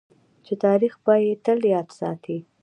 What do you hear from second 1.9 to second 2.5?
ساتي.